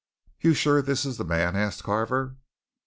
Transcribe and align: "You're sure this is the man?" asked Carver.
"You're 0.39 0.55
sure 0.55 0.81
this 0.81 1.05
is 1.05 1.17
the 1.17 1.23
man?" 1.23 1.55
asked 1.55 1.83
Carver. 1.83 2.37